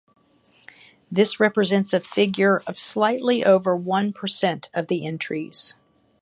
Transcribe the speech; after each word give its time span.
This 1.11 1.39
represents 1.39 1.93
a 1.93 1.99
figure 1.99 2.63
of 2.65 2.79
slightly 2.79 3.45
over 3.45 3.75
one 3.75 4.13
percent 4.13 4.67
of 4.73 4.87
the 4.87 5.05
entries. 5.05 5.75